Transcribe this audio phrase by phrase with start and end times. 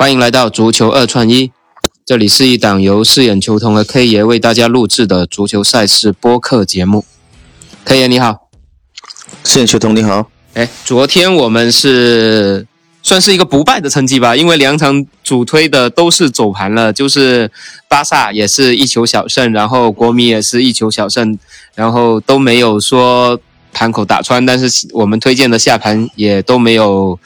[0.00, 1.52] 欢迎来到足球二串一，
[2.06, 7.04] 这里是一档由四眼球童和 K 爷为大家录制的足球赛事播客节目。
[7.84, 8.48] K 爷你好，
[9.44, 10.30] 四眼球童你好。
[10.54, 12.66] 哎，昨天我们是
[13.02, 17.50] 算是一个不败的成绩吧，因为两场主推的都是走盘了，就是
[17.86, 21.38] 巴萨也是一球小胜，然后国米也是一球小胜，
[21.74, 23.38] 然后都没有说
[23.74, 27.20] 盘口打穿，但是我们推荐的下盘也都没有。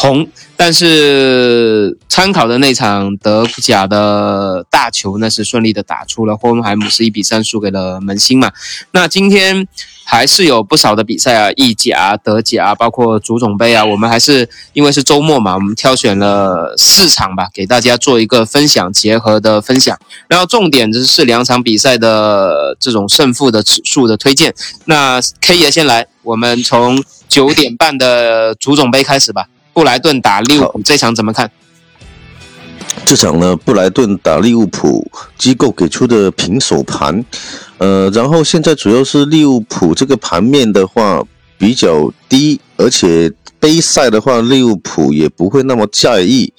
[0.00, 0.28] 红，
[0.60, 6.36] 但是参考的那场德甲的大球，那是顺利的打出了。
[6.36, 8.50] 霍芬海姆是一比三输给了门兴嘛？
[8.90, 9.68] 那今天
[10.04, 13.84] 还是有不少的比赛啊，意甲、德甲，包括足总杯啊。
[13.84, 19.96] 我们还是因为是周末嘛，我们挑选了四场吧，给大家做一个分享结合的分享。
[20.26, 24.52] 然后重点就是两场比赛的这种胜负的指数的推荐。
[24.86, 29.46] 那 K 爷先来，我们从九点半的足总杯开始吧。
[29.78, 31.48] 布莱顿打利物浦这场怎么看？
[33.04, 37.24] 这场呢，布莱顿打利物浦，机构给出的平手盘，
[37.78, 41.22] 呃，然后现在主要是利物浦这个盘面的话
[41.56, 46.52] 比较低，而且杯赛的话，利物浦也不会那么在意，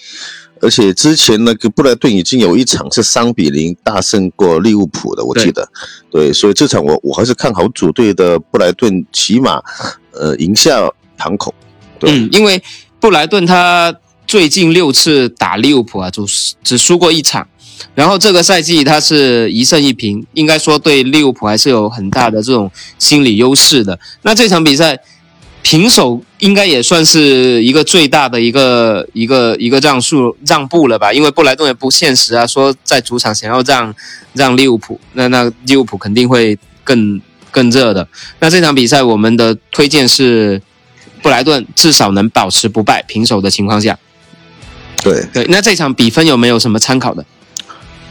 [0.61, 5.67] 而且之前那个布莱顿已经有一场是三比零大胜过利物浦的，我记得，
[6.09, 9.61] 对，所以这场我我还是看好主队的布莱顿，起码
[10.13, 11.53] 呃赢下盘口，
[12.03, 12.63] 嗯，因为。
[12.99, 13.95] 布莱顿他
[14.27, 16.25] 最近六次打利物浦啊，就
[16.63, 17.47] 只输过一场，
[17.95, 23.97] 然后这个赛季他是一胜一平，应该说对利物浦还是有很大的这种心理优势的。
[24.21, 24.99] 那这场比赛
[25.61, 31.11] 平手应该也算是一个最大的一个一个一个让数让步了吧？
[31.11, 33.95] 因为布莱顿也不现实啊，说在主场想要让
[34.33, 38.07] 让利物浦，那那利物浦肯定会更更热的。
[38.39, 40.61] 那这场比赛我们的推荐是。
[41.21, 43.97] 布莱顿至少能保持不败平手的情况下，
[45.01, 47.25] 对对，那这场比分有没有什么参考的？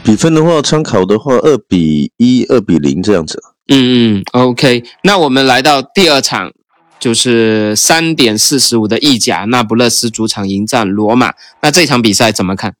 [0.01, 3.43] 比分的话，参考的话，二比一、二比零这样子。
[3.67, 4.83] 嗯嗯，OK。
[5.03, 6.51] 那我们来到第二场，
[6.99, 11.33] 就是三点四十五的意甲，那不勒斯主场迎战罗马。
[11.61, 12.73] 那这场比赛怎么看？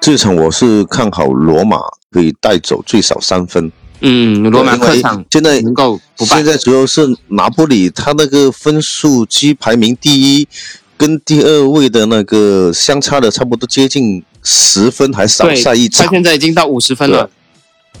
[0.00, 1.78] 这场我是看好罗马
[2.10, 3.70] 可以带走最少三分。
[4.02, 6.36] 嗯，罗马客场现在能够不败。
[6.36, 10.48] 现在主要是拿波里，他那个分数积排名第一，
[10.96, 16.04] 跟第二位的那个相差的差不多接近十分，还少赛一场。
[16.04, 17.30] 他现在已经到五十分了。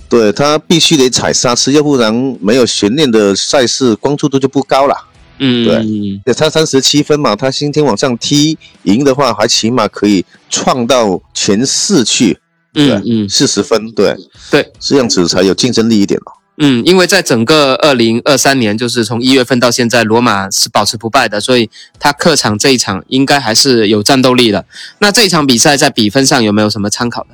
[0.08, 4.94] 对他必须得踩刹车，要不然没有悬念的赛事关注度就不高了。
[5.38, 12.36] 嗯，对，他三十七分嘛，他今天往上踢赢的话，还起码可以创到前四去。
[12.74, 14.16] 嗯嗯，四十分，对
[14.50, 16.32] 对，这样子才有竞争力一点嘛。
[16.58, 21.68] 嗯，因为在整个二零二三年，就是从一月份到现在，罗马是保持不败的，所以
[21.98, 24.64] 他客场这一场应该还是有战斗力的。
[24.98, 27.30] 那这一场比赛在比分上有没有什么参考的？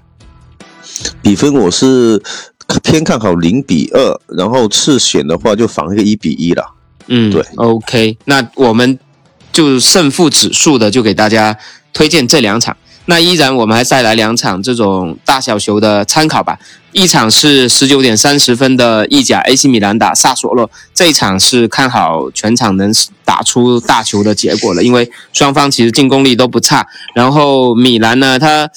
[1.21, 2.23] 比分我是
[2.83, 6.65] 偏看好零比二，然后次选的话就防一个一比一了。
[7.09, 8.99] 嗯，对，OK，那我们
[9.53, 11.57] 就胜负指数的就给大家
[11.93, 12.77] 推荐这两场。
[13.11, 16.59] 那依然，我们还再来两场这种大小球的参考吧。
[16.93, 22.93] 一场是十九点三十分的意甲 AC 米兰打萨索洛，这一场是看好全场能
[23.25, 26.87] 打出大球的结果了，因为双方其实进攻力都不差。
[27.15, 28.69] 然后米兰呢，他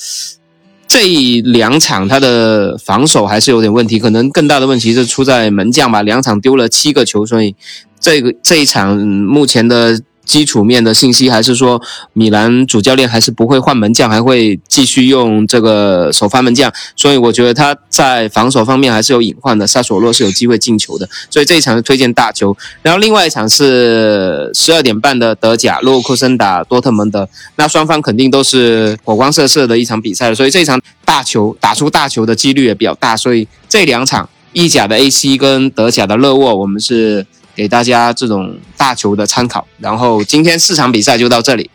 [0.88, 7.54] 这两场他的防守还是有点问题，可能更大的问题是出在门将吧，两场丢了七个球，所以
[8.00, 10.00] 这个这一场目前的。
[10.26, 11.82] 基础面的信息，还是说
[12.14, 19.68] 米兰主教练还是不会换门将，还会继续用这个首发门将，所以我觉得他在防守方面还是有隐患的。
[19.68, 22.56] 萨索洛是有机会进球的，所以这一场是推荐大球。
[22.82, 33.16] 然后另外一场是十二点半的德甲，洛沃库森打多特蒙德，那双方肯定都是火光射射的一场比赛，所以这场大球打出大球的几率也比较大。
[33.18, 37.26] 所以这两场意甲的 AC 跟德甲的勒沃，我们是。
[37.56, 41.70] 给大家这种大球的参考，然后今天四场比赛就到这里，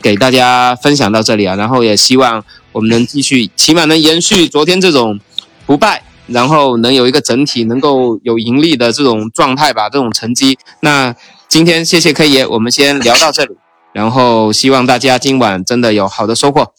[0.00, 2.42] 给大家分享到这里啊，然后也希望
[2.72, 5.20] 我们能继续，起码能延续昨天这种
[5.66, 10.58] 不败，然后能有一个整体能够有盈利的这种状态吧，这种成绩。
[10.80, 11.14] 那
[11.46, 13.56] 今天谢谢 K 爷，我们先聊到这里，
[13.92, 16.72] 然后希望大家今晚真的有好的收获。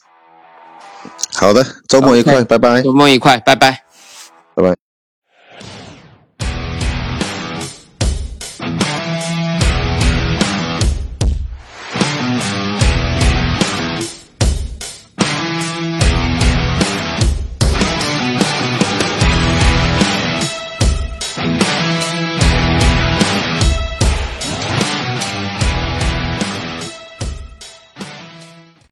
[1.33, 2.81] 好的，周末愉快，拜拜。
[2.81, 3.88] 周末愉快，拜拜。